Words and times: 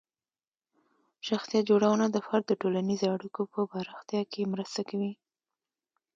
شخصیت 1.27 1.63
جوړونه 1.69 2.05
د 2.09 2.17
فرد 2.27 2.43
د 2.47 2.51
ټولنیزې 2.61 3.05
اړیکو 3.15 3.41
په 3.53 3.59
پراختیا 3.71 4.21
کې 4.31 4.51
مرسته 4.53 4.81
کوي. 4.89 5.13